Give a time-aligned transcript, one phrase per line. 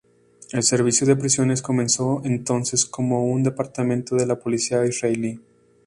[0.51, 5.39] El Servicio de Prisiones comenzó entonces como un departamento de la Policía israelí.